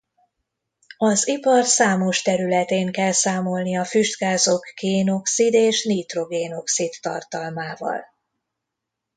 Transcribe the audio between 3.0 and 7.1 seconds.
számolni a füstgázok kén-oxid és nitrogén-oxid